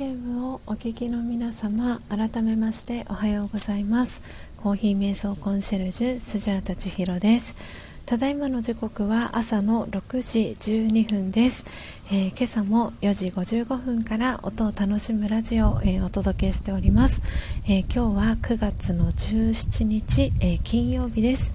[0.00, 4.22] FM をお聞きの皆様改めましておはようございます。
[4.56, 7.54] コーヒー瞑想コンシェルジュスジャータ千尋です。
[8.06, 11.66] ただいまの時刻は朝の6時12分です、
[12.10, 17.20] えー、今朝も4時55分から音を楽しむラジオを、えー、お届けしております、
[17.66, 21.52] えー、今日は9月の17日、え金曜日です。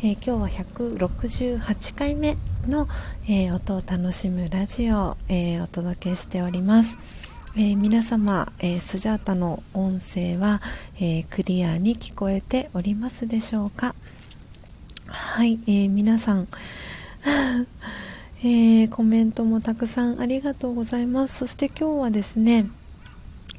[0.00, 2.36] えー、今日は168回目
[2.68, 2.86] の、
[3.24, 7.17] えー、音を楽しむラジオを、えー、お届けしております。
[7.56, 10.60] えー、皆様、えー、スジャータの音声は、
[10.96, 13.94] えー、クリアに聞こえておりますでしょうか？
[15.06, 16.46] はい、えー、皆さん、
[18.44, 21.38] えー、コメントもたくさんありがとうございます。
[21.38, 22.66] そして今日はですね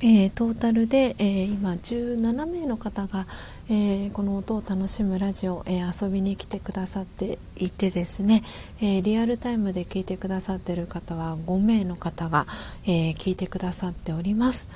[0.02, 3.28] えー、トータルで、えー、今17名の方が、
[3.72, 8.44] えー、この音を楽しむラジオ、え遊びに来てくださっていてですね、
[8.82, 12.48] えリアルタイムで聞いてくださっている方は5名の方が、
[12.88, 14.68] え聞いてくださっております。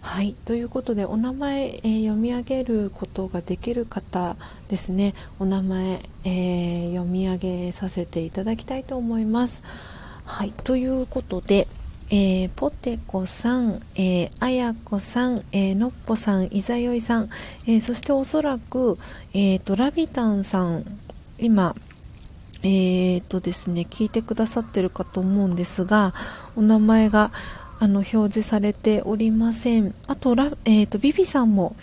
[0.00, 4.36] はいということでお名前、え読み上げることができる方
[4.68, 9.64] ですねお名前、え読み上げさせていただきたいと思います。
[10.24, 11.66] はいということで
[12.08, 17.30] えー、ポテコさん、えー、あやこさん、えー、のっぽさん、いざよいさん、
[17.66, 18.98] えー、そしておそらく、
[19.34, 20.84] えーと、ラビタンさん、
[21.38, 21.74] 今、
[22.62, 26.14] えーとですね、聞いてくださってるかと思うんですが、
[26.54, 27.32] お名前が
[27.78, 29.94] あの表示されておりません。
[30.06, 31.76] あと、ラえーと、ビビさんも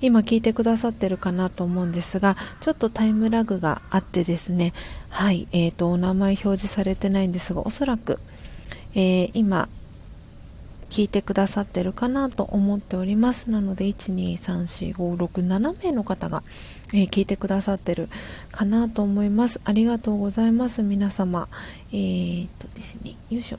[0.00, 4.72] 今聞いてくださってるかなと思うんですが、ちょっとタイムラグがあってですね、
[5.08, 8.18] はい、えーと、お名前表示されてないんですが、おそらく、
[8.94, 9.68] えー、今
[10.90, 13.50] 聞いてくださってるかなと思っております。
[13.50, 16.42] なので1234567名の方が、
[16.92, 18.08] えー、聞いてくださってる
[18.50, 19.60] かなと思います。
[19.64, 20.82] ありがとうございます。
[20.82, 21.48] 皆様
[21.92, 23.58] えー、っとですねよいしょ。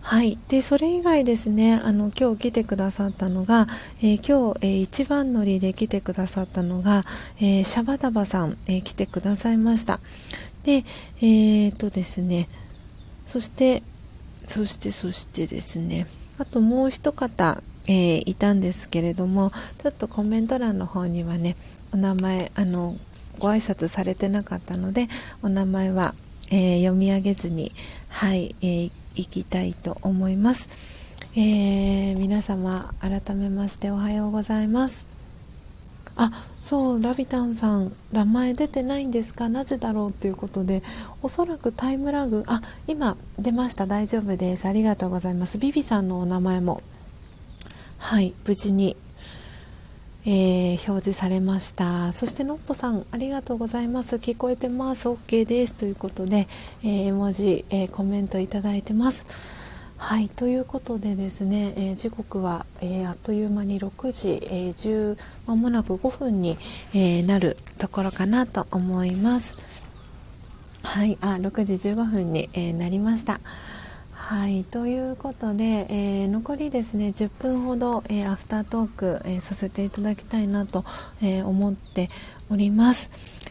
[0.00, 3.66] はい、でそれ以外ですねあの今日来てくださったのが、
[4.00, 7.04] えー、今日、えー、一番乗りで来てくださったのが、
[7.40, 10.00] えー、シャバダバさん、え来てくださいました。
[10.62, 10.84] で
[11.20, 12.48] えっとですね
[13.28, 13.82] そして
[14.46, 16.06] そしてそしてですね。
[16.38, 19.52] あともう一方、えー、いたんですけれども
[19.82, 21.56] ちょっとコメント欄の方にはね
[21.92, 22.96] お名前あの
[23.38, 25.08] ご挨拶されてなかったので
[25.42, 26.14] お名前は、
[26.50, 27.72] えー、読み上げずに
[28.08, 30.68] はい、えー、いきたいと思います、
[31.34, 35.17] えー、皆様改めましておはようございます。
[36.20, 36.32] あ
[36.62, 39.48] そうラビタンさん名前出てないんですか？
[39.48, 40.12] なぜだろう？
[40.12, 40.82] ということで
[41.22, 43.86] おそらくタイムラグあ今出ました。
[43.86, 44.66] 大丈夫です。
[44.66, 45.58] ありがとうございます。
[45.58, 46.82] ビビさんのお名前も
[47.98, 48.96] はい無事に、
[50.26, 52.12] えー、表示されました。
[52.12, 54.16] そしてのっぽさんありがとうございます。
[54.16, 55.08] 聞こえてます。
[55.08, 55.74] OK です。
[55.74, 56.48] ということで、
[56.82, 59.24] えー、絵文字、えー、コメントいただいてます。
[59.98, 66.56] はいということでですね、えー、時刻は、えー、あっという間に6時、えー、10まもなく5分に、
[66.94, 69.60] えなるところかなと思います。
[70.82, 73.40] はいあ6時15分に、えなりました。
[74.12, 80.84] はいということで、え、残りですね10分ほど、え、アフタートーク、え、させていただきたいなと、
[81.20, 82.08] え思って
[82.50, 83.10] おります、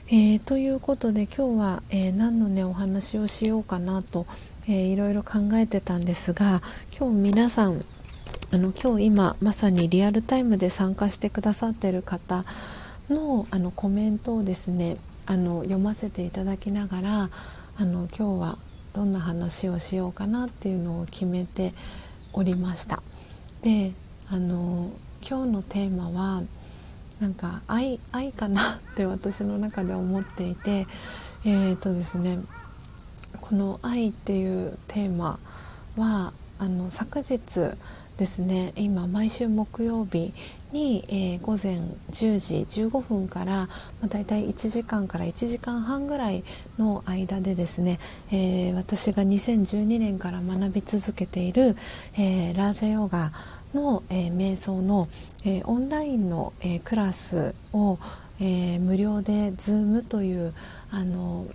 [0.09, 4.25] えということで今日は、え何のねお話をしようかなと
[4.69, 6.61] えー、いろいろ考えてたんですが
[6.97, 7.85] 今日皆さん
[8.51, 12.43] あの今日今まさにリアルタイムで参加してくださってる方
[13.09, 17.29] のあのコメントをですねあの読ませていただきながら
[17.77, 18.57] あの今日は
[18.93, 21.73] どんな話をしようかなっていうのを決めて
[22.33, 23.01] おりました。
[23.61, 23.93] で
[24.29, 24.91] あの
[25.27, 26.43] 今日のテーマは
[27.21, 30.87] なんか愛愛かなって私の中で思っていて
[31.45, 32.39] えーとですね
[33.49, 35.39] この「愛」っていうテーマ
[35.95, 37.39] はあの昨日
[38.17, 40.33] ですね今毎週木曜日
[40.73, 41.77] に、えー、午前
[42.11, 43.69] 10時15分から、ま
[44.03, 46.43] あ、大体1時間から1時間半ぐらい
[46.77, 47.99] の間でですね、
[48.33, 51.77] えー、私が2012年から学び続けている、
[52.17, 53.31] えー、ラージャヨガ
[53.73, 55.07] の、え瞑想の、
[55.45, 57.99] えオンラインの、えクラスを、
[58.39, 60.53] え無料で Zoom という
[60.89, 61.45] あの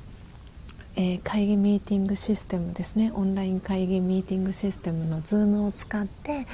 [0.97, 3.13] えー、会議ミーティングシステムですね。
[3.15, 6.47] オンライン会議ミーティングシステムの Zoom を使って、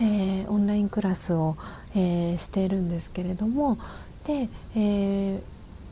[0.00, 1.56] えー、オンラインクラスを、
[1.94, 3.78] えー、しているんですけれども。
[4.26, 5.40] で、え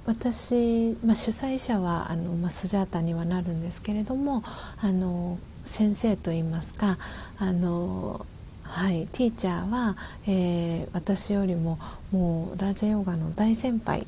[0.04, 4.42] 私、まあ、主催者はあの、まあ、スジャータにはなるんですけれども
[4.80, 6.98] あの先生といいますか
[7.38, 8.26] あの
[8.64, 11.78] はい、ティーチャーは、えー、私よりも
[12.10, 14.06] もうラジャヨガの大先輩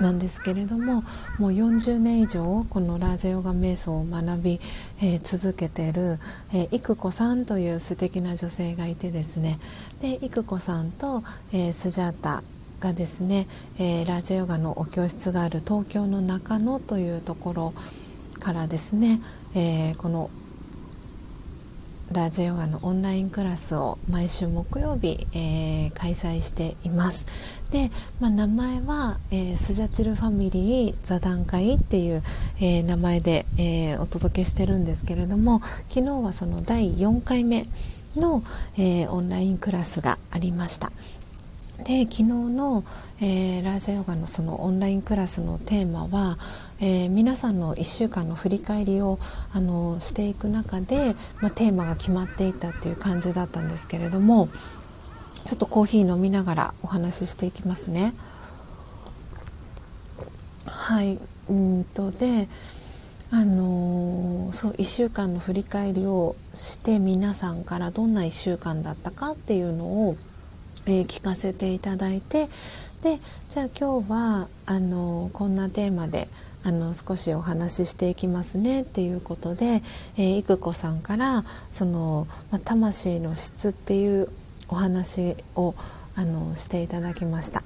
[0.00, 1.02] なんですけれども
[1.38, 4.60] もう40年以上このラージャヨガ瞑想を学び、
[5.00, 6.18] えー、続けている、
[6.52, 9.58] えー、育子さんという素敵な女性がいてですね。
[10.00, 12.42] で育子さんと、えー、スジャータ
[12.80, 13.46] がですね、
[13.78, 17.74] えー、ラージャヨガのお教室がある東京の中野というところ
[18.38, 19.20] からですね、
[19.54, 20.30] えー、この
[22.12, 27.26] ラージャヨガのオンラインクラスを毎週木曜日、えー、開催しています。
[27.70, 27.90] で、
[28.20, 32.22] まあ、名前は、えー、スジャチルファミリー座談会っていう、
[32.60, 37.66] えー、名前で、えお届けしてるんですけれども昨日はその第4回目
[38.14, 38.42] の、
[38.78, 40.92] えオンラインクラスがありました。
[41.84, 42.84] で昨日の、
[43.20, 46.38] えラージャヨガのそのオンラインクラスのテーマは
[46.78, 49.18] えー、皆さんの1週間の振り返りを
[49.52, 54.48] あのしていく中で、まあ、テーマが決まっていたっていう感じだったんですけれども
[55.46, 58.14] ちょっとコーヒー飲みながらお話ししていきますね。
[60.66, 61.18] はい
[61.48, 62.48] うんとで
[63.30, 70.16] あのー、そう1週間の振り返りをして皆さんからどんな1週間だったかっていうのを、
[70.86, 72.48] えー、聞かせていただいて
[73.02, 73.18] で
[73.50, 76.28] じゃあ今日はあのー、こんなテーマで
[76.62, 79.82] あの少しお話ししていきますねっていうことで、
[80.16, 84.28] えー、育子さんからその、まあ、魂の質っていう
[84.68, 85.74] お話を
[86.14, 87.62] あのしていただきました。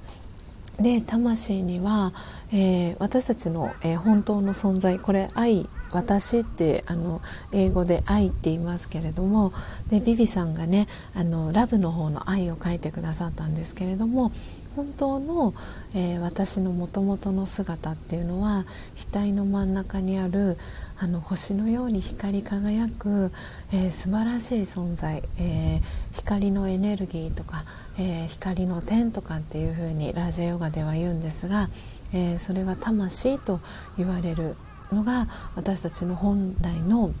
[0.79, 2.13] で魂には、
[2.51, 7.21] えー、私たちの、えー、本当の存在これ愛私ってあの
[7.51, 9.53] 英語で愛って言いますけれども
[9.89, 14.31] でビビさんがねあのラブの方の愛を書いてくださったんですけれども
[14.75, 15.53] 本当の、
[15.93, 18.65] えー、私のもともとの姿っていうのは
[19.11, 20.57] 額の真ん中にある
[20.97, 23.31] あの星のように光り輝く、
[23.73, 27.65] えー、素晴らしい存在、えー、光のエネルギーとか、
[27.97, 31.69] えー、光の点とかっていうふうにラジャヨガでは言うんですが、
[32.13, 33.61] えそれは魂と
[33.97, 34.55] 言われる
[34.91, 37.11] のが私たちの本来の、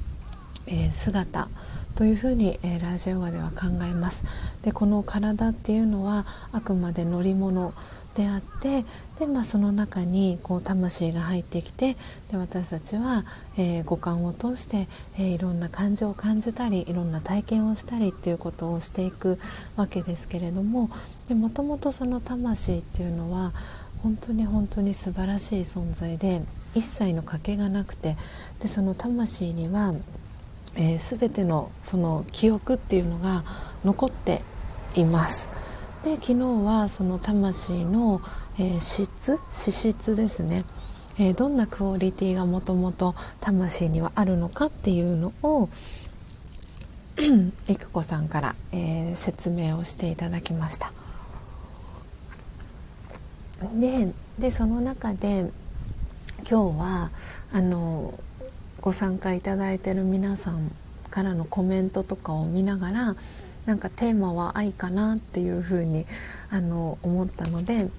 [0.67, 1.47] え姿。
[1.95, 4.23] というふうに、えー、ラジヨガでは考えます。
[4.63, 7.73] でこの体っていうのはあくまで乗り物
[8.15, 8.83] であって
[9.19, 11.95] で、まあ、その中にこう魂が入ってきて
[12.29, 13.23] で私たちは、
[13.57, 14.87] えー、五感を通して、
[15.17, 19.39] えー、いろんな感情を感じたりいろんな体験をしたりっていうことをしていく
[19.77, 20.89] わけですけれども
[21.29, 23.53] もともとその魂っていうのは
[24.03, 26.41] 本当に本当に素晴らしい存在で
[26.75, 28.17] 一切の賭けがなくて
[28.59, 29.93] でその魂には
[30.75, 33.43] えー、全てのその記憶っていうのが
[33.83, 34.41] 残って
[34.95, 35.47] います。
[36.03, 36.35] で昨日
[36.65, 38.21] はその魂の、
[38.57, 40.63] えー、質資質ですね、
[41.19, 45.69] えー、どんなクオリティがもともと魂にはあるのかっていうのを
[47.69, 50.91] 育子さんから、えー、説明をしていただきました。
[53.79, 55.51] ででその中で
[56.49, 57.11] 今日は
[57.53, 58.19] あの
[58.81, 60.71] ご参加いただいている皆さん
[61.09, 63.15] からのコメントとかを見ながら
[63.65, 66.05] なんかテーマは愛かなっていうふうに
[66.49, 67.89] あの思ったので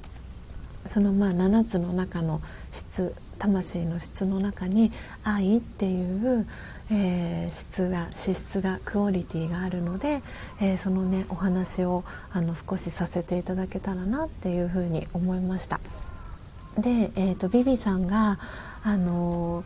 [0.88, 2.40] そのまあ7つの中の
[2.72, 4.92] 質魂の質の中に
[5.22, 6.46] 愛っていう、
[6.90, 10.22] えー、質が資質がクオリティがあるので、
[10.60, 15.80] えー、そのねお話をあの少しさせていただけたらなっていうふうに思いました。
[16.78, 18.38] で、えーと、ビビさんが、
[18.82, 19.62] あの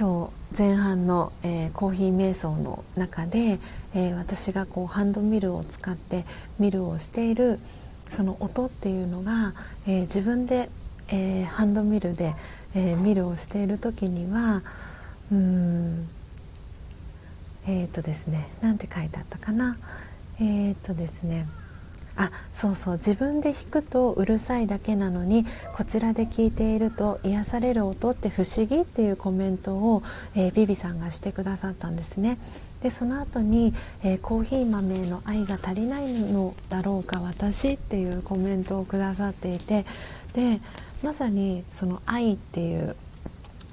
[0.00, 3.58] 今日前半の、えー、コーヒー瞑想の中で、
[3.94, 6.24] えー、私がこうハンドミルを使って
[6.58, 7.58] ミルをしている
[8.08, 9.52] その音っていうのが、
[9.86, 10.70] えー、自分で、
[11.08, 12.34] えハンドミルで、
[12.74, 14.62] えミルをしている時には
[15.30, 16.08] うん
[17.66, 19.76] えっ、とですね何て書いてあったかな？
[20.40, 21.46] えっ、とですね
[22.16, 22.94] あそうそう。
[22.94, 25.46] 自分で弾くとうるさいだけなのに
[25.76, 30.02] こちらで聞いていると癒される音って不思議っていうコメントを、
[30.34, 32.38] えー、ビビさんがしてくださったんですね。
[32.82, 39.84] でその後に、えー、コーヒー豆の愛が足りないのだろうか私っていうコメントをくださっていて
[40.32, 40.60] で
[41.02, 42.96] まさにその愛っていう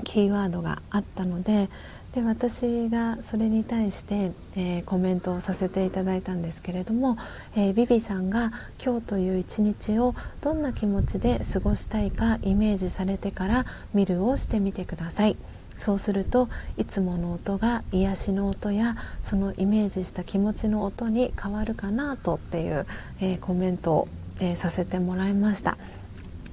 [0.04, 1.70] キーワードがあったので
[2.18, 7.16] で私がそれに対して、えー、コメントをさせていただいたんですけれども、
[7.56, 8.52] えー、ビビさんが
[8.84, 15.38] 今日という一日をどんな気持ちで過ごしたいかイメージされてから見るをしてみてください
[15.76, 22.88] そうするといつもの音が癒しの音やそのイメージした気持ちの音に変わるかなとっていう、
[23.22, 24.08] えー、コメントを、
[24.40, 25.80] えさせてもらいました。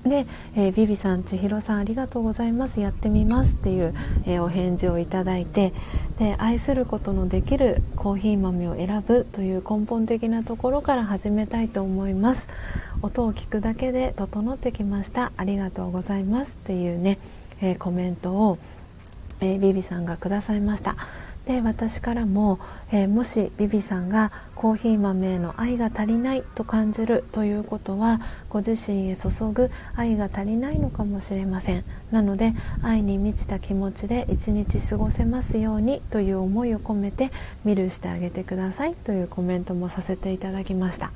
[0.05, 2.81] で、えー、ビビさん千尋さんありがとうございます。
[2.81, 3.95] やってみますっていう、
[4.27, 5.73] えー、お返事をいただいて
[6.19, 12.47] で愛することのできるコーヒー豆を選ぶという根本的なところから始めたいと思います。
[13.03, 15.33] 音を聞くだけで整ってきました。
[15.37, 17.19] ありがとうございますっていうね、
[17.61, 18.59] えー、コメントを、
[19.41, 20.97] えビビさんがくださいました。
[21.47, 22.59] で私からも、
[22.91, 31.85] えー、もしビビさんがコーヒー豆への愛が足りないと感じるということはご自身へ注ぐ愛が足りないのかもしれません。
[32.11, 37.31] なので愛に満ちた気持ちで一日過ごせますようにという思いを込めて
[37.65, 41.13] ミルしてあげてくださいというコメントもさせていただきました。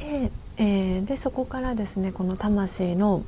[0.00, 3.22] で,、えー、でそこからですねこの魂の、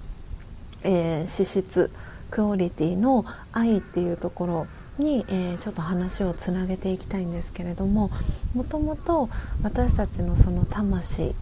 [0.82, 1.92] えー、資質
[2.34, 4.66] クオリティの愛っていうところ
[4.98, 8.10] に、えー、ちょっと話をつなげていきたいんですけれども
[8.54, 9.28] もともと
[9.62, 11.32] 私たちのその魂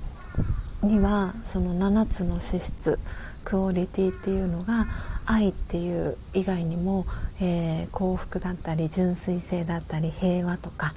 [0.82, 2.98] にはその7つの資質
[3.42, 4.86] クオリティっていうのが
[5.24, 7.06] 愛っていう以外にも、
[7.40, 10.92] えー、幸福だったり純粋性だったり平和とか、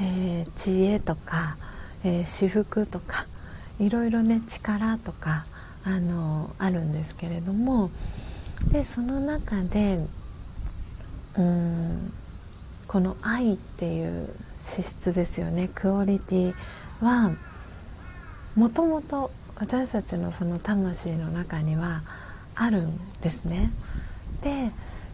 [0.00, 1.58] えー、知恵とか、
[2.02, 3.26] えー、至福とか
[3.78, 5.44] いろいろね力とか
[5.84, 7.90] あのあるんですけれども
[8.70, 10.00] でその中で
[11.38, 12.12] うん
[12.86, 16.54] この愛っていう資質ですよねクオリティ
[17.00, 17.32] は
[18.54, 22.02] もともと私たちのその魂の中には
[22.54, 23.72] あるんですね。
[24.42, 24.70] で、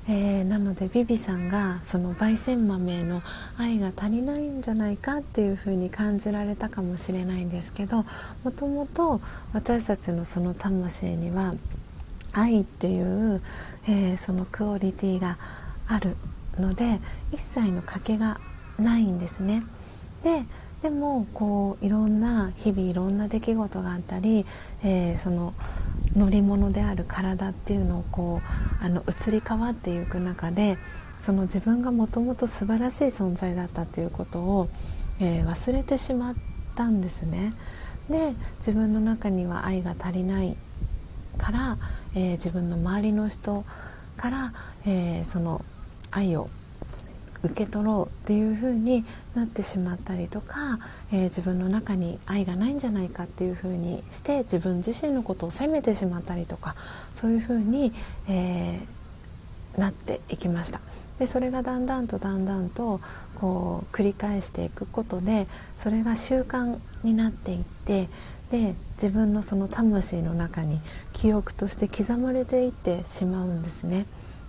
[0.08, 3.22] えー、なのでビビさんがその焙煎豆への
[3.56, 8.04] 愛が足りないんじゃないかっていうふうに感じられたかもしれないんですけど
[8.44, 9.20] もともと
[9.52, 11.54] 私たちのその魂には
[12.32, 13.42] 愛っていう、
[13.86, 15.38] えー、そのクオリティが
[15.86, 16.16] ある
[16.58, 17.00] ので
[17.32, 18.40] 一切の賭けが
[18.78, 19.62] ないんですね。
[20.22, 20.44] で
[20.82, 24.46] でもこういろんな日々いろんな出来事があったり、
[24.82, 25.52] えー、その
[26.16, 28.40] 乗り物である体っていうのをこ
[28.80, 30.78] うあの移り変わっていく中で
[31.20, 34.70] その自分がもともと素晴らしい存在だったということを、
[35.20, 36.34] えー、忘れてしまっ
[36.74, 37.52] たんですね。
[38.08, 40.56] で自分の中には愛が足りない
[41.36, 41.78] から、
[42.14, 43.64] えー、自分の周りの人
[44.16, 44.52] から、
[44.86, 45.64] えー、その
[46.10, 46.50] 愛を
[47.42, 49.04] 受け取ろうっていう風に
[49.34, 50.78] なってしまったりとか、
[51.10, 56.74] えー、自分の中に愛がないんじゃないかっていう風にして自分自身のことを責めてしまったりとか
[57.14, 57.92] そういう風に、
[58.28, 60.80] えー、なっていきました。
[61.18, 63.00] でそれがだんだんとだんだんと
[63.38, 65.46] こう繰り返していくことで
[65.78, 68.08] それが習慣になっていって
[68.50, 70.78] で自分のその魂の中に
[71.14, 74.04] 記憶として刻まれていってしまうんですね。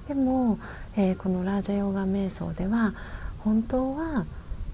[0.09, 0.59] でも、
[0.97, 2.93] えー、このラージャヨガ瞑想では
[3.39, 4.25] 本当は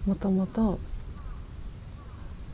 [0.07, 0.79] もともと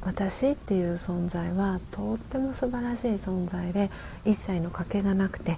[0.01, 3.89] 私っていう存在はとっても素晴らしい存在で
[4.25, 5.57] 一切の賭けがなくて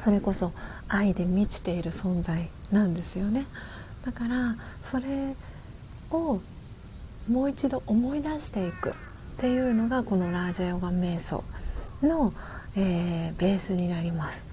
[0.00, 0.52] それこそ
[0.88, 3.46] 愛で満ちている存在なんですよね。
[4.04, 5.36] だからそれ
[6.10, 6.40] を
[7.28, 8.92] もう一度思い出していく。
[9.34, 11.42] っていうのがこのラージャヨガ瞑想
[12.02, 12.32] の、
[12.76, 14.44] えー、ベースになります。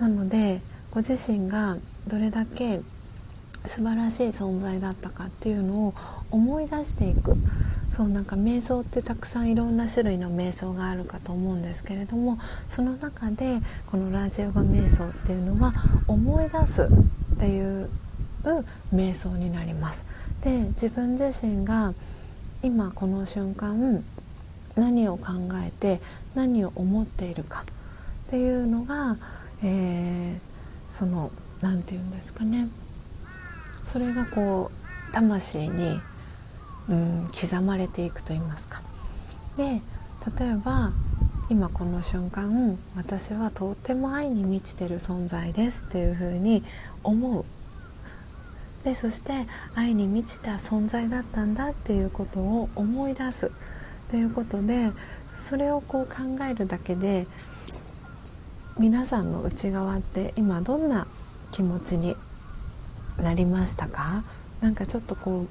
[0.00, 0.60] なので
[0.90, 1.76] ご自身が
[2.08, 2.80] どれだけ
[3.66, 5.94] 素晴らしい存在だったかっていうのを
[6.30, 7.34] 思い出していく。
[7.94, 12.38] そうなんか瞑想ってたくさんいろんな種類の瞑想があるかと思うんですけれども
[12.68, 15.72] その中でこのラジオガ瞑想っていうのは
[16.06, 17.88] 思い出すっていう
[18.94, 20.04] 瞑想になります。
[20.42, 21.94] で自分自身が
[22.62, 24.04] 今この瞬間
[24.74, 25.32] 何を考
[25.64, 26.00] えて
[26.34, 27.64] 何を思っているか
[28.26, 29.16] っていうのが、
[29.62, 31.30] えー、その
[31.60, 32.68] 何て言うんですかね
[33.84, 36.00] それがこう魂に、
[36.88, 38.82] うん、刻まれていくと言いますか。
[39.56, 39.80] で
[40.38, 40.92] 例えば
[41.48, 46.64] 今この瞬間私はとっても愛に満ちてる存在ですっていうふうに
[47.04, 47.44] 思う
[48.86, 49.32] でそして
[49.74, 53.50] 愛に満ちた存在だったんだっていうことを思い出す。
[54.12, 54.92] ということで
[55.50, 57.26] それをこう考えるだけで
[58.78, 61.08] 皆さんの内側って今どんな
[61.50, 62.14] 気持ちに
[63.20, 64.22] なりましたか？
[64.60, 65.46] なんかちょっとこ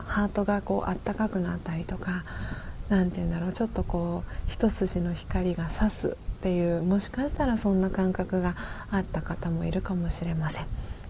[0.00, 2.24] うハートがこうあったかくなったりとか
[2.88, 8.54] 何て言うんだろうちょっとこう一筋の光が差すっていうもしかしたらそんな感覚が
[8.90, 10.66] あった方もいるかもしれません。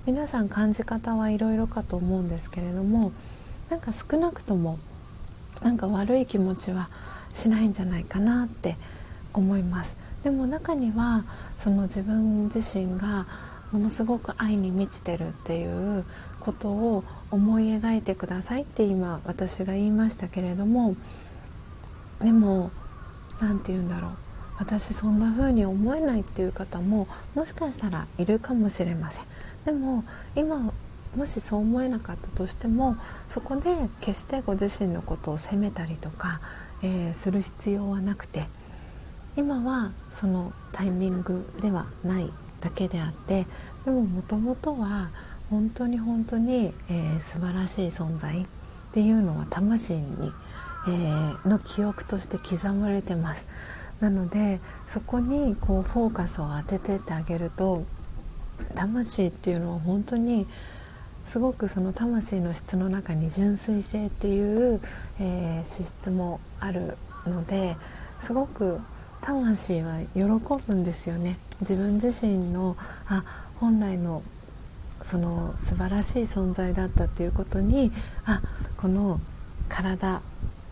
[0.06, 3.10] 皆さん感じ方はいろいろかと思うんですけれども
[3.68, 4.78] なんか少なくとも
[5.62, 6.88] なんか悪い気持ちは
[7.34, 8.76] しないんじゃないかなって
[9.34, 9.96] 思います。
[10.22, 11.24] でも中には
[11.58, 13.26] その自分自身が
[13.72, 16.04] ものすごく愛に満ちてるっていう
[16.38, 17.02] ことを
[17.32, 20.94] 思い描いてくださいって今私が言いましたけれども
[22.20, 22.70] でも
[23.40, 24.10] 何て言うんだろう。
[24.58, 29.24] 私そんな風に思えないっていう方ももしかしたらいるかもしれません。
[29.66, 30.04] でも
[30.36, 30.72] 今
[31.16, 32.96] もしそう思えなかったとしても
[33.28, 36.40] そこで決してご自身のことを責めたりとか、
[36.82, 38.44] えー、する必要はなくて
[39.36, 42.30] 今はそのタイミングではない
[42.60, 43.46] だけであって
[43.84, 45.10] でももともとは
[45.50, 48.46] 本当に本当に、えー、素晴らしい存在っ
[48.92, 50.32] ていうのは魂に、
[50.88, 53.46] えー、の記憶として刻まれてます。
[54.00, 57.84] なのでそこにこうフォーカスを当ててってあげると
[58.74, 60.46] 魂っていうのは本当に
[61.26, 64.80] すごくその魂の質の中に純粋性っていう、
[65.20, 66.96] えー、資質もある
[67.26, 67.76] ので
[68.22, 68.80] すごく
[69.20, 71.36] 魂は喜ぶんですよね。
[71.60, 72.76] 自分自身の
[73.08, 73.24] あ
[73.56, 74.22] 本来の
[75.02, 77.92] その素晴らしい存在だったっていうことに
[78.24, 78.40] あ
[78.76, 79.20] この
[79.68, 80.20] 体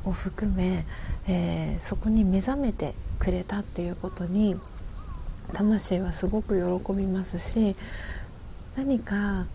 [0.04, 0.84] を含め、
[1.26, 4.56] えー、そこに目覚めてくれたっていうことに
[5.52, 7.76] 魂はすごく喜びますし
[8.76, 9.46] 何か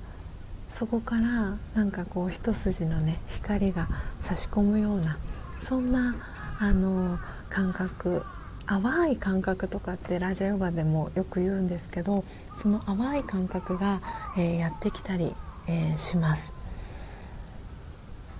[0.72, 3.88] そこからなんかこう一筋のね光が
[4.22, 5.18] 差し込むような
[5.60, 6.16] そんな
[6.60, 7.18] あの
[7.50, 8.24] 感覚
[8.66, 14.00] 淡い感覚とかってラジオヨガでもよく言うんですけどその淡い感覚が、
[14.38, 15.34] えー、やってきたり、
[15.68, 16.54] えー、します。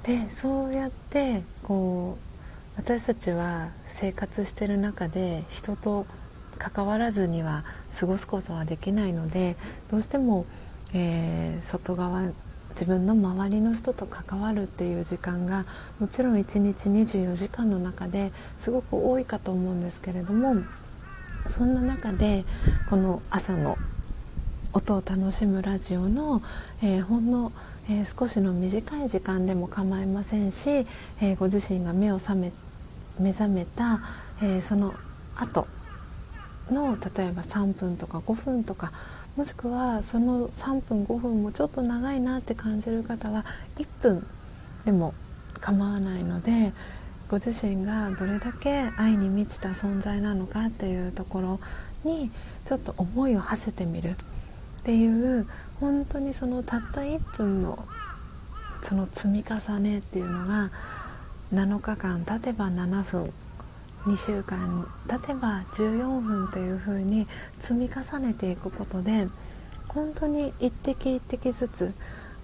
[0.04, 2.18] でそうやってこ
[2.78, 6.06] う私たちは生活してる中で人と
[6.60, 7.64] 関わらずには
[7.98, 9.56] 過ごすことはできないので
[9.90, 10.46] どうしても、
[10.94, 12.22] えー、外側
[12.72, 15.66] 自分の周りの人と関わるっていう時間が
[16.00, 20.56] もちろん1日24時間の中ですごく多いかと思うんですけれども
[21.48, 22.46] そんな中で
[22.90, 23.78] この朝の
[24.72, 26.44] 音を楽しむラジオの、
[26.84, 27.52] えー、ほんの、
[27.90, 32.52] えー、少しの短い時間でも構いませんし、えー、ご自身が目を覚め
[33.20, 34.00] 目覚めた、
[34.42, 34.94] えその
[35.36, 35.68] 後
[36.72, 38.92] の例えば3分とか5分とか
[39.36, 43.46] もしくはその3分5分もちょっと長いなって感じる方は
[43.78, 44.26] 1分
[44.86, 45.14] でも
[45.60, 46.74] 構わないので
[47.30, 51.60] ご自身がどれだけ愛に満ちた存在なのかっていうところ
[52.04, 52.32] に
[52.66, 54.16] ちょっと思いを馳せてみるっ
[54.84, 55.48] ていう
[55.80, 57.86] 本当にそのたった1分の
[58.82, 60.72] その積み重ねっていうのが
[61.54, 63.34] 7日間経てば7分。
[64.06, 67.28] 2週間経てば14分というふうに
[67.60, 69.28] 積み重ねていくことで
[69.88, 71.94] 本当に一滴一滴ずつ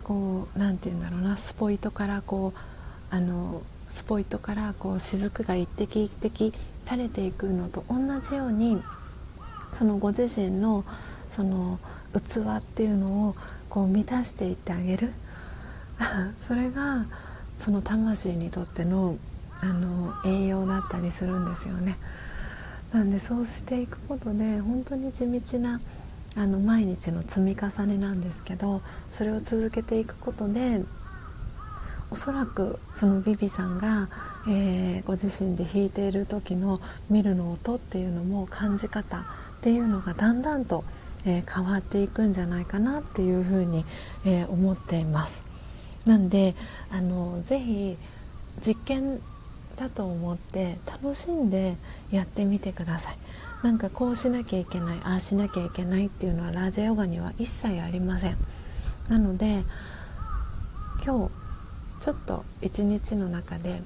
[0.03, 6.53] こう何て言うんだろうなスポイトからこうあのスポイトからこう雫が一滴一滴
[6.85, 8.81] 垂れていくのと同じように
[9.71, 10.83] そのご自身の
[11.29, 11.79] その
[12.13, 13.35] 器っていうのを
[13.69, 15.11] こう満たしていってあげる。
[16.47, 17.05] それが
[17.59, 19.17] その魂にとっての
[19.65, 21.97] あの栄養だったりするんですよね。
[22.93, 25.81] なんでそうしていくことで本当に地道な
[26.37, 30.81] あの毎日の積み重ねなんですけどそれを続けていくことで
[32.11, 34.07] おそらくそのビビさんが、
[34.47, 36.79] えー、ご自身で弾いている時の
[37.09, 39.21] 見るの音っていうのも感じ方っ
[39.61, 40.83] ていうのがだんだんと、
[41.25, 43.83] えー、変わっていくんじゃないかなっていうふうに、
[44.25, 45.45] えー、思っています。
[46.05, 46.55] なんで
[46.91, 47.97] あのぜひ
[48.65, 49.19] 実験
[49.77, 51.75] だと思って楽しんで
[52.11, 53.17] やってみてください。
[53.63, 58.37] なんかこうしなきゃいけないああしなきゃいけないっていうのはラジオヨガには一切ありません。
[59.09, 59.63] なので
[61.03, 61.31] 今日
[61.99, 63.81] ちょっと一日の中で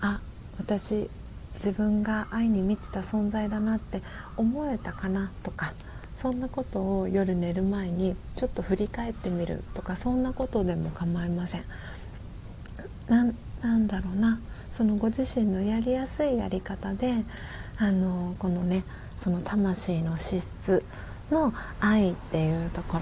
[0.00, 0.20] あ
[0.58, 1.08] 私
[1.56, 4.02] 自分が愛に満ちた存在だなって
[4.36, 5.72] 思えたかなとか
[6.16, 11.64] そんなことを夜寝る前にちょっと振り返ってみるとかそんなことでも構いません
[13.62, 14.38] なんだろうな。
[14.72, 17.12] そのご自身のやりやすいやり方で
[17.76, 18.84] あのこのね
[19.18, 20.84] その魂の資質
[21.30, 22.98] の愛っていうとこ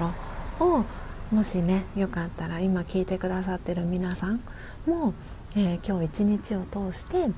[0.60, 0.84] ろを
[1.30, 4.40] もしねよかったら今聞いてくださってる皆さん
[4.86, 5.14] も、
[5.54, 7.28] えー、今日一日を通して、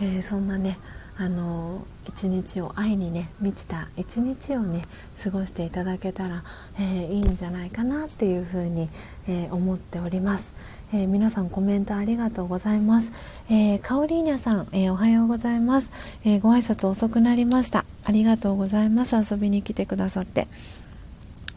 [0.00, 0.78] えー、そんなね
[1.18, 4.82] あの一日を愛にね満ちた一日をね
[5.22, 6.42] 過ごしていただけたら、
[6.78, 8.88] えー、いいんじゃないかなっていうふうに、
[9.28, 10.54] え、思っております、
[10.92, 13.12] えー、皆さんコメントありがとうございます、
[13.48, 15.90] えー、カオリーニャさん、えおはようございます、
[16.24, 17.84] えご挨拶遅くなりました。
[18.04, 19.14] ありがとうございます。
[19.14, 20.48] 遊びに来てくださって。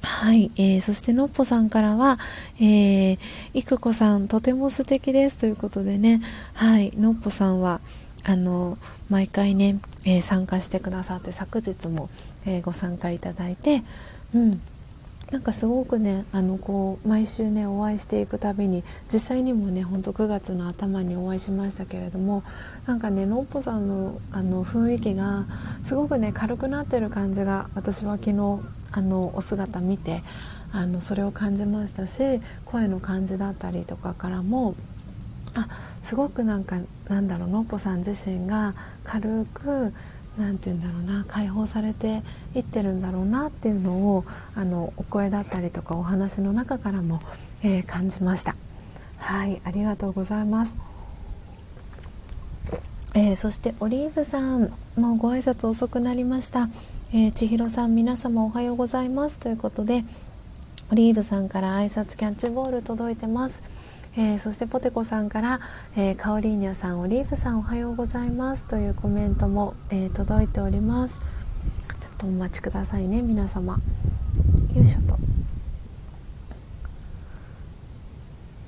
[0.01, 2.19] はい、えー、そしてのっぽさんからは、
[2.59, 3.19] えー、
[3.53, 5.37] いくこさんとても素敵です。
[5.37, 6.21] ということでね、
[6.53, 7.79] はい、のっぽさんは
[8.25, 8.77] あの
[9.09, 12.09] 毎回ね、えー、参加してくださって昨日も、
[12.45, 13.83] えー、ご参加いただいて、
[14.35, 14.61] うん、
[15.33, 22.43] なんかすごくねあのこう毎週ねお会いしていくたびに実際にもねほんと9月の頭にお会いしましたけれども
[22.85, 25.45] なんかねのっぽさんのあの雰囲気が
[25.85, 28.59] すごくね軽くなってる感じが私は昨日
[28.91, 30.21] あのお姿見て
[30.71, 34.75] あのそれを感じましたし声の感じだったりとかからも
[35.55, 35.67] あ
[36.03, 36.77] すごくなんか
[37.07, 39.93] なんだろうのっぽさん自身が軽く
[40.37, 42.23] なんて言うんだろうな解放されて
[42.55, 47.21] いってるんだろうなっていうのをあのお声だったりとかお話の中からも、
[47.61, 48.55] えー、感じました。
[49.17, 50.75] はいありがとうございます。
[53.15, 56.67] えー、そしてオリーブさんもご挨拶遅くなりました。
[57.13, 59.37] えー、千尋さん皆様おはようございます。
[59.37, 60.03] ということで
[60.91, 63.61] オリーブさんから挨拶キャッチボール届いてます、
[64.15, 65.59] えー、そしてポテコさんから、
[65.95, 68.63] えー、カオリーニャさんオリーブさんおはようございます。
[68.65, 71.15] というコメントも、え届いております。
[71.15, 73.79] ちょっとお待ちくださいね皆様。
[74.75, 75.17] よいしょと。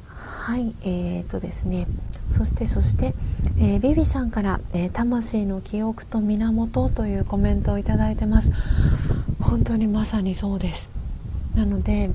[0.07, 1.85] はいえーとですね。
[2.31, 3.13] そしてそして、
[3.59, 8.49] えー、ビビさんから、えー、魂の記憶と源」というコメントをいただいてます。
[9.39, 10.89] 本当にまさにそうです。
[11.53, 12.09] なので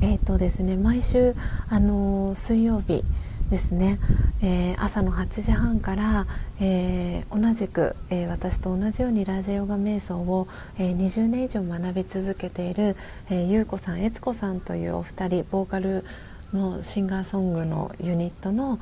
[0.00, 1.34] えっ、ー、とですね毎週
[1.68, 3.04] あの水曜日
[3.50, 3.98] ですね、
[4.42, 6.26] えー、朝の8時半から、
[6.60, 10.48] えー、同じく、えー、私と同じようにラジオガ瞑想を、
[10.78, 12.94] え20年以上学び続けている、
[13.30, 16.04] えゆうこさん悦子さんというお二人ボーカル
[16.52, 18.78] のシンガーソングのユニットの、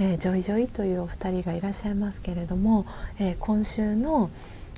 [0.00, 2.86] えー、ジョイジョイというお二人がいらっしゃいますけれども、
[3.20, 4.30] えー、今週の、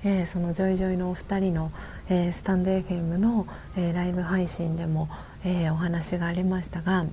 [0.04, 1.72] えー、そのジョイジョイのお二人の、
[2.10, 3.46] えスタンド FM の、
[3.76, 5.08] えライブ配信でも、
[5.44, 7.06] えお話がありましたが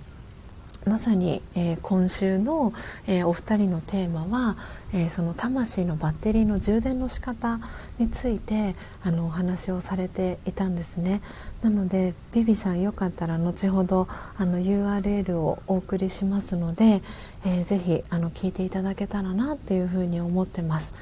[0.88, 2.74] まさに、えー、今週の、
[3.08, 4.56] えー、お二人のテーマは、
[4.94, 7.60] えー、その魂のバッテリーの充電の仕方
[8.00, 8.74] について
[9.04, 11.22] あのお話をされていたんですね。
[11.62, 17.02] なのでビビさんよかったら後ほどあの URL をお送りしますので、
[17.46, 20.94] えー、ぜひあの聞いていただけたらなっていうふうに思ってます。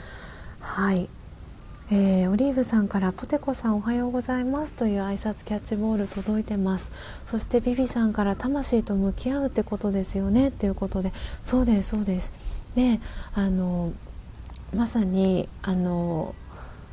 [0.59, 1.07] はい。
[1.91, 6.91] えー、オリーブさんからポテコさんおはようございますという挨拶キャッチボール届いてます。
[7.27, 10.47] そしてビビさんから魂と向き合うってことですよね。
[10.47, 11.13] っていうことで
[11.43, 12.31] そうですそうです。
[12.75, 12.99] で
[13.35, 13.93] あの
[14.75, 16.33] まさにあの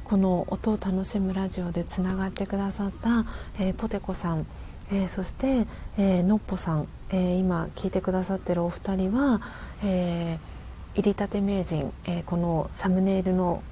[0.05, 3.24] この音を楽しむラジオでつながってくださった、
[3.59, 4.47] えー、ポテコさん、
[4.90, 5.66] えー、そして、
[5.97, 9.40] えー、のっぽさん、え今聞いてくださってるお二人は、
[9.82, 10.39] え
[10.94, 13.62] 入りたて名人、えこのサムネイルの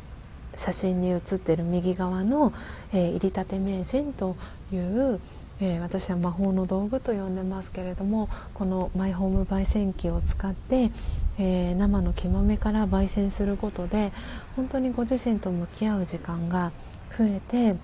[0.60, 2.52] 写真に写ってる右側の、
[2.92, 4.36] えー、入りたて名人と
[4.70, 5.18] いう、
[5.62, 10.90] えー、私は魔法の道具と呼んでますけれどもこのマイホーム焙煎機を使って、
[11.38, 14.12] えー、生の木豆から焙煎することで
[14.54, 16.72] 本当にご自身と向き合う時間が
[17.16, 17.78] 増えて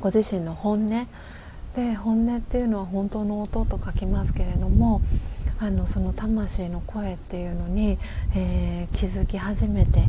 [0.00, 1.08] ご自身の本音
[1.74, 5.00] で本音っていうのは本当の音と書きますけれども
[5.60, 7.98] あのその魂の声っていうのに、
[8.36, 10.04] えー、気づき始めて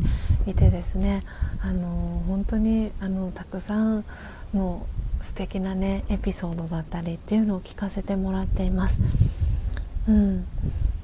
[0.46, 1.24] いてですね
[1.62, 4.06] あの本当にあのたくさん
[4.54, 4.86] の
[5.22, 9.02] 素敵なねエピソードだったりっていうのを聞かせてもらっています。
[10.08, 10.46] うん、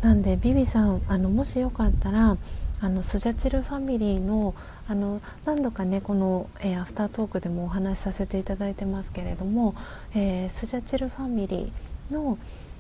[0.02, 2.38] なんでビビさんあのもしよかったら
[2.82, 4.54] あのスジャチルファミリーの
[4.88, 9.74] あの何度かねこの、えー、アフタートークでもお話しさせていただいてますけれども、
[10.14, 12.38] えー、スジャチルファミリーの、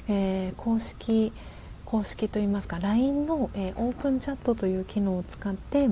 [0.08, 1.34] えー、公式
[1.86, 5.88] 公式といいますか LINE の、えオープンチャットという機能を使って、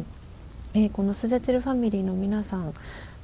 [0.73, 2.73] えこのスジャチルファミリーの皆さん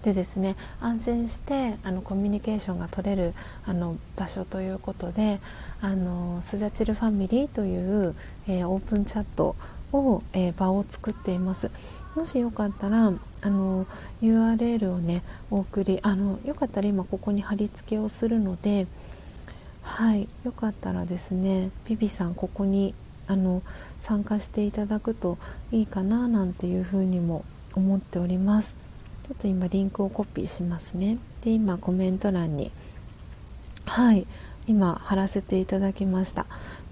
[0.03, 3.33] でですね安心してあのコミュニケーションが取れる
[3.65, 5.39] あの場所ということで
[5.81, 8.15] あのスジャチルファミリーという、
[8.47, 9.55] えー、オープンチャット
[9.91, 11.71] を、えー、場を作っています。
[12.15, 13.85] もしよかったらあの
[14.21, 15.21] URL をね
[15.51, 18.87] お送りあのよかったら今ここに貼り付けをするので
[19.89, 22.93] はいよかったらですねビビさんここに
[23.27, 23.61] あの
[23.99, 25.37] 参加していただくと
[25.71, 27.43] いいかななんていうふうにも
[27.75, 28.75] 思っております。
[29.27, 31.17] ちょっと今リンクをコピーしますね。
[31.43, 32.71] で今コメント欄に
[33.85, 34.25] はい
[34.67, 36.45] 今貼らせていただきました。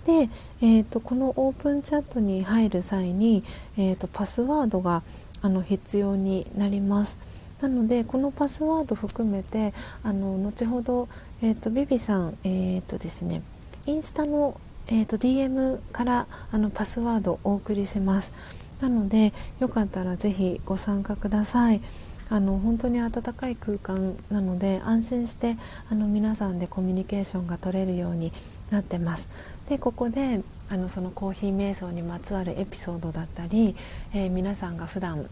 [0.05, 0.29] で、
[0.61, 3.43] えーと、このオープンチャットに入る際に、
[3.77, 5.03] えーと、パスワードが
[5.41, 7.19] あの必要になります。
[7.61, 11.07] なのでこのパスワード含めてあの後ほど、
[11.41, 13.43] えーと、ビビさん、えーとですね、
[13.85, 18.33] インスタの、えー、と DM からあのパスワードをお送りします
[18.81, 21.81] なのでよかったらぜひご参加ください。
[22.29, 25.55] あの本当に温かい空間なので安心して
[25.89, 28.33] あの皆さんでコミュニケーションが取れるように
[28.69, 29.29] なってます
[29.69, 33.77] でここであのそのコーヒー瞑想にまつわるエピソードだったり、
[34.13, 35.29] えー、皆さんが普段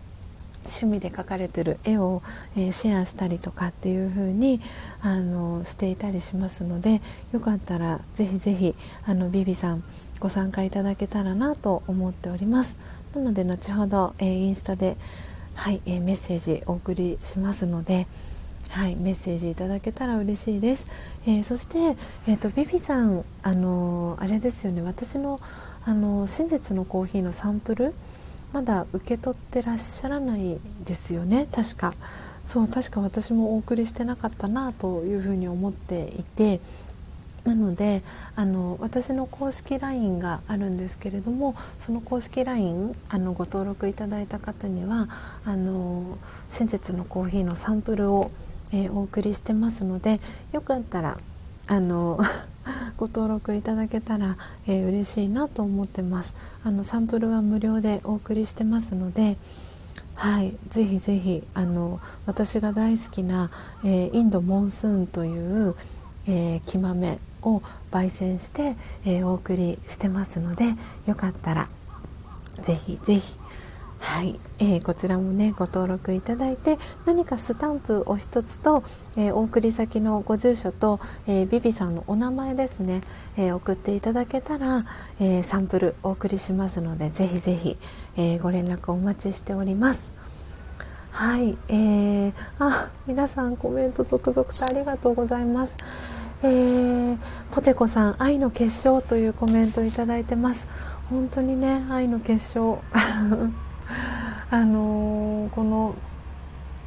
[0.66, 2.22] 趣味で描かれてる絵を、
[2.56, 4.62] えー、シェアしたりとかっていう風に
[5.02, 7.02] あのしていたりしますので
[7.32, 8.76] よかったらぜひぜひ
[9.06, 9.84] あのビビさん
[10.20, 12.78] ご参加いただけたらなと思っております
[13.16, 14.98] なので後ほど、えー、インスタで
[15.56, 18.08] はい、えー、メッセージお送りしますので、
[18.70, 20.86] はい、メッセージいただけたら嬉しいです。
[21.26, 21.96] えー、そして、
[22.28, 25.40] えーと、ビビさん、あのー、あれですよね私の、
[25.86, 27.94] あの真実のコーヒーのサンプル
[28.54, 31.48] まだ受け取ってらっしゃらないですよね。
[31.52, 31.94] 確か。
[32.46, 36.60] そう確か私もお送りしてなかったなというふうに思っていて。
[37.46, 38.02] なので
[38.36, 41.56] あの私の公式 LINE があるんですけれども
[41.86, 45.08] その公式 LINE あのご登録いただいた方には
[45.46, 46.18] あの
[46.50, 48.32] 真実のコーヒーのサンプルを、
[48.74, 50.20] えー、お送りしてますので
[50.54, 51.20] よかったら
[51.68, 52.20] あの
[52.98, 54.38] ご登録いただけたら、
[54.68, 56.34] えー、嬉しいなと思ってます。
[56.64, 59.38] あのサンプルは無料でお送りしてますので
[60.16, 63.52] はい、ぜひぜひあの私が大好きな、
[63.84, 65.76] えー、インドモンスーンという、
[66.28, 67.62] えー、木豆を
[67.92, 68.76] 焙煎して、
[69.06, 70.74] えー、お送りしてますので
[71.06, 71.68] よかったら
[72.62, 73.38] ぜひぜひ
[74.06, 78.84] はい、えー、こちらもねご登録いただいて何かスタンプお一つと、
[79.18, 83.02] えー、お送り先のご住所と、えー、ビビさんのお名前ですね、
[83.36, 84.86] え送っていただけたら、
[85.20, 87.78] えサンプルお送りしますのでぜひぜひ、
[88.16, 90.10] えご連絡お待ちしております。
[91.12, 95.76] はい、えー、あ皆さんコメント続々とありがとうございます。
[96.44, 97.18] えー、
[97.52, 100.68] ポテコさん愛の結晶というコメントいただいてます。
[101.10, 102.80] 本当にね愛の結晶。
[104.50, 105.96] あのー、この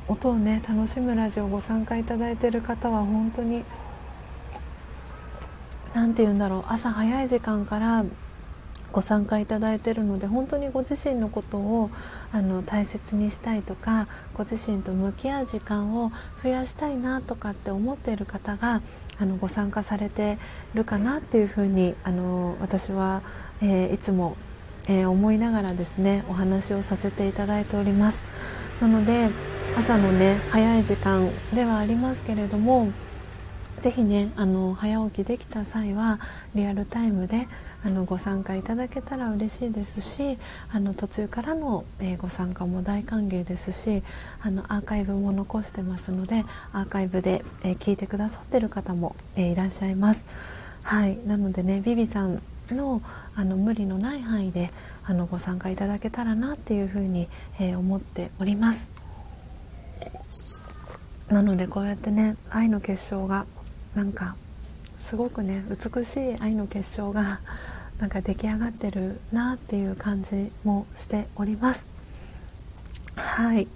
[0.09, 3.65] 音をね楽しむラジオをご参加いただいている方は本当に
[5.95, 8.05] 何て言うんだろう朝早い時間から
[8.91, 11.91] ご参加いただいているので本当にご自身のことを
[12.33, 16.11] あの大切にしたいとかご自身と向き合う時間を
[16.43, 18.81] 増やしたいなとかって思っている方が
[19.19, 20.39] あのご参加されて
[20.75, 23.23] いるかなっていうふうにあの私は、
[23.61, 24.37] えー、いつも、
[24.89, 28.23] えー、思いながらですねお話をさせていただいております
[28.81, 29.29] なので
[29.77, 32.91] 朝のね早い時間ではありますけれども
[33.81, 36.19] ぜひねあの早起きできた際は
[36.55, 37.47] リアルタイムで
[37.85, 40.37] あのご参加いただけたら嬉しいですし
[40.73, 44.03] あの途中からの、えー、ご参加も大歓迎ですし
[44.41, 50.25] あのアーカイブも残してますのでアーカイブで、えー、聞いてくださってる方も、えー、いらっしゃいます。
[50.83, 52.43] はいなのでねビビさん
[52.75, 53.03] の
[53.35, 54.71] あの無理のない範囲で
[55.05, 57.29] あのご参加いただけたらなっていうふうに、
[57.59, 58.87] え思っております。
[61.29, 63.47] なのでこうやってね愛の結晶が
[63.95, 64.37] なんか
[64.97, 67.41] すごくね美しい愛の結晶が
[67.99, 71.85] なんか出来上がってるなっていう感じもしております。
[73.17, 73.67] はい、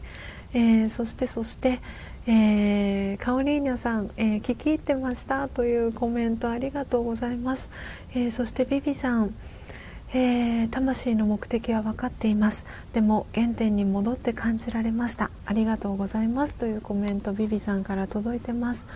[0.55, 1.81] えー、そしてそして、
[2.27, 7.69] えー、カオリーニャさん、えー、聞き入ってましたというコメントありがとうございます、
[8.15, 9.35] えー、そしてビビさん
[10.15, 12.67] えー、魂の目的は分かっています。
[12.93, 15.31] でも原点に戻って感じられました。
[15.47, 16.53] ありがとうございます。
[16.53, 18.87] というコメントビビさんから届いてます、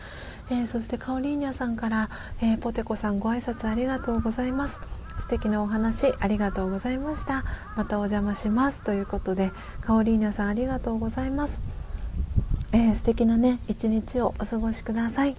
[0.51, 2.11] えー、そしてカオリーニャさんから、
[2.43, 4.79] えー、ポテコさんご挨拶ありがとうございます。
[5.19, 7.45] 素敵なお話ありがとうございました。
[7.77, 8.81] またお邪魔します。
[8.81, 11.63] ということでカオリーナさんありがとうございます、
[12.73, 15.35] えー、素敵なね一日をお過ごしください、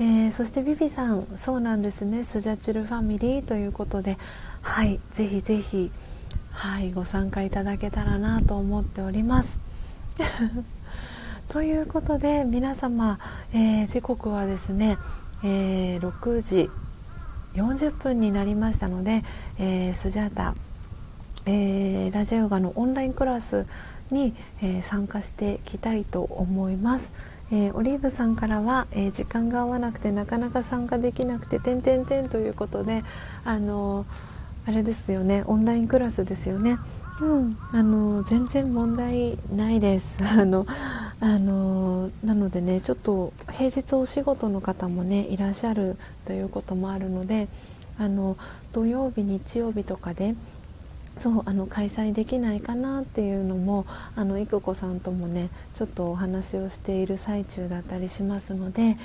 [0.00, 4.18] えー、そしてビビさんそうなんですねスジャチルファミリーということで
[4.60, 5.92] はいぜひぜひ
[6.50, 9.56] はいご参加いただけたらなと思っております
[11.48, 13.20] ということで皆様、
[13.52, 14.98] えー、時刻はですね、
[15.44, 16.70] えー、6時
[17.54, 19.22] 40分になりましたので、
[19.58, 20.54] えー、スジャータ、
[21.46, 23.66] え、ラジオヨガのオンラインクラス
[24.10, 27.12] に、え、参加していきたいと思います。
[27.52, 33.04] えー、オリーブさんからは、えー、時間が合わなくてなかなか参加できなくて点々点ということで
[33.44, 34.06] あの
[34.66, 36.78] あれですよねオンラインクラスですよね。
[37.20, 40.16] うん、あの全然問題ないです。
[40.24, 40.66] あの
[41.20, 45.96] あのなのでねちょっと平日お仕事の方もねいらっしゃる
[46.26, 47.48] ということもあるので
[47.98, 48.36] あの
[48.72, 50.34] 土曜日日曜日とかで
[51.16, 53.86] そうあの開催できないかなっていうのも
[54.16, 58.96] あの育子さんともねちょっとお話をしている最中だったりしますので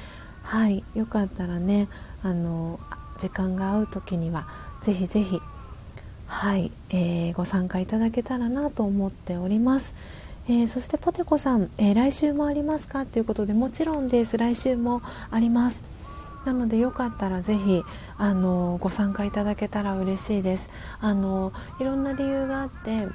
[0.42, 1.88] はいよかったらね
[2.24, 2.80] あの
[3.20, 4.48] 時間が合う時には
[4.82, 5.40] ぜひぜひ
[6.26, 9.94] はい、えー、ご参加いただけたらなと思っております。
[10.48, 13.06] えー、そしてポテコさん、えー、来週もありますか？
[13.06, 14.38] ということでもちろんです。
[14.38, 15.84] 来週もあります。
[16.46, 17.84] なのでよかったらぜひ
[18.18, 20.70] あのご参加いただけたら嬉しいです。
[21.02, 23.08] あのいろんな理由があって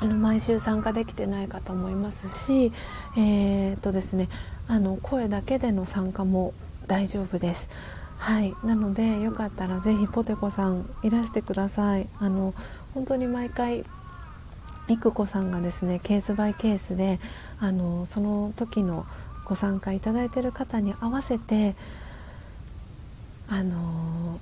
[0.00, 2.72] あの毎週参加できてない方もいますし、
[3.16, 4.28] えーとですね、
[4.68, 6.54] あの声だけでの参加も
[6.86, 7.68] 大丈夫です。
[8.18, 8.54] はい。
[8.64, 12.08] なのでよかったらぜひポテコさんいらしてください。
[12.18, 12.54] あの
[12.94, 13.84] 本当に毎回
[14.88, 17.20] 育子さんがですねケースバイケースで
[17.60, 19.06] あのその時の
[19.44, 21.74] ご参加いただいている方に合わせて
[23.52, 24.40] あの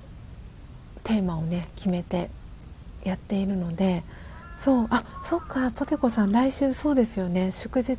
[1.03, 2.29] テーマをね決めて
[3.03, 4.03] やっているので
[4.57, 7.51] そうあそっかポテコさん来週そうですよね。
[7.51, 7.97] 祝日。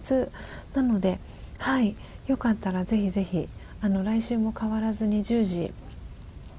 [0.74, 1.18] なので
[1.59, 1.97] はい
[2.28, 3.47] よかったらぜひぜひ
[3.82, 5.72] あの来週も変わらずに10時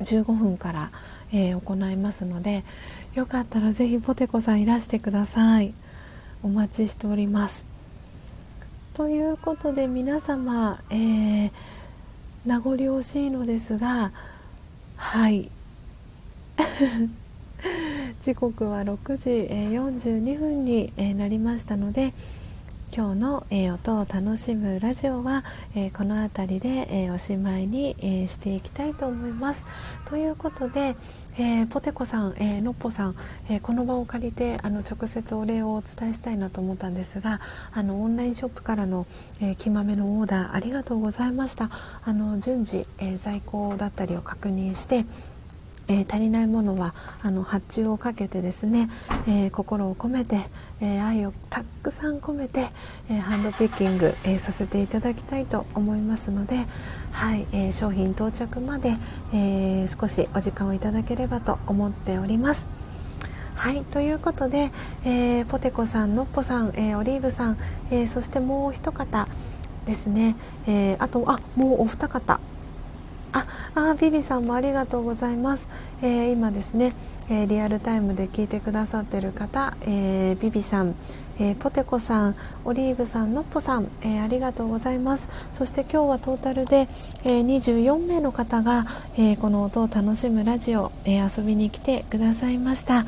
[0.02, 0.92] 15分から、
[1.32, 2.64] えー、行いますので
[3.16, 5.74] よかったらぜひポテコさんいらしてください。
[6.44, 7.66] お待ちしております。
[8.94, 11.52] ということで皆様、えー、
[12.46, 14.12] 名残惜しいのですが
[15.04, 15.52] はい
[18.22, 22.14] 時刻は6時42分になりましたので
[22.96, 25.44] 今日の、え、音を楽しむラジオは、
[25.76, 29.66] え、この辺りで、え、おしまいに、えしていきたいと思います。
[30.08, 30.96] ということで、
[31.38, 33.16] えポテコさん、えのっぽさん、
[33.50, 37.42] えこの場を借りてあの直接お礼をお伝えしたいなと思ったんですが
[37.74, 39.08] あのオンラインショップからの、
[39.42, 41.70] えー、まめのオーダーありがとうございました。
[42.06, 45.06] あの順次、え在庫だったりを確認して
[45.88, 48.90] えー、足りないものはあの発注をかけてですね、
[49.28, 50.40] えー、心を込めて、
[50.80, 52.70] えー、愛をたくさん込めて、
[53.10, 56.66] えハンドピッキング、えさせていただきたいと思いますので、
[57.14, 58.98] はいえ商品到着まで、
[59.34, 62.68] え少しお時間をいただければと思っております。
[63.56, 64.72] はいということで、
[65.06, 67.58] えポテコさん、のっぽさん、えオリーブさん、
[67.92, 69.28] えそしてもう一方
[69.86, 70.36] ですね、
[70.68, 72.40] えあとあもうお二方。
[73.32, 75.68] ああビビさんもありがとうございます、
[76.04, 76.94] えー、今ですね、
[77.32, 80.94] えー、リアルタイムで聞いてくださってる方、えー、ビビさん、
[81.40, 82.36] えポテコさん
[82.66, 85.28] オリーブさんのっぽさん、えありがとうございます。
[85.54, 86.88] そして今日はトータルで、
[87.24, 88.86] え24名の方が、
[89.18, 93.06] えこの音を楽しむラジオ、え遊びに来てくださいました、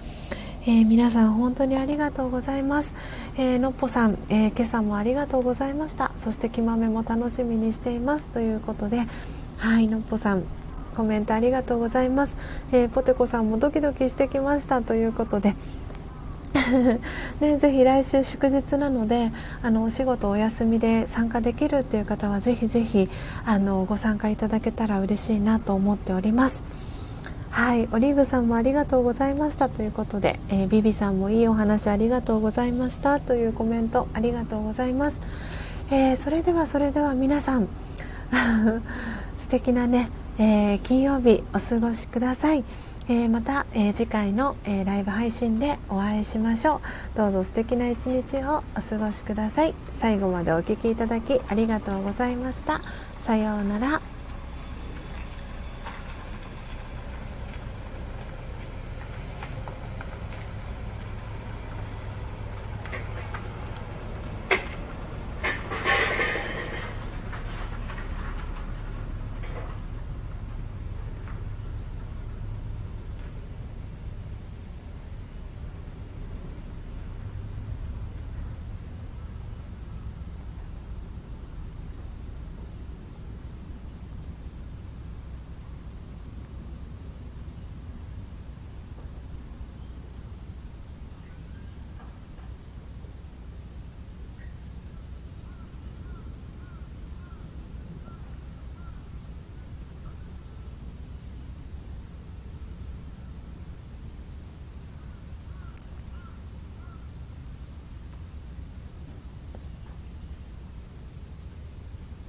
[0.68, 2.94] え皆さん本当にありがとうございます、
[3.38, 6.12] えのっぽさん、え今朝もありがとうございました。
[6.20, 8.28] そしてきまめも楽しみにしています。
[8.28, 9.04] ということで
[9.58, 10.44] はいのっぽさん
[10.96, 12.38] コメントありがとうございます、
[12.72, 14.82] えー、ポテコさんもドキドキしてきました。
[14.82, 15.56] ということで
[17.42, 23.10] ね、ぜひ来週祝日なのであのお仕事お休みで参加できるっていう方はぜひぜひ
[23.46, 26.64] あのご参加いただけたら嬉しいなと思っております。
[27.52, 29.70] はいオリーブさんもありがとうございました。
[29.70, 33.20] ということで、えー、ビビさんもいいお話ありがとうございました。
[33.20, 35.22] というコメントありがとうございます、
[35.90, 37.68] えー、それではそれでは皆さん
[39.40, 42.64] 素敵なね、えー、金曜日お過ごしください、
[43.08, 46.82] えー、また、えー、次回の、えライブ配信でお会いしましょ
[47.14, 47.18] う。
[47.18, 49.76] どうぞ素敵な一日をお過ごしください。
[50.00, 52.82] 最後までお聴きいただきありがとうございました。
[53.24, 54.15] さようなら。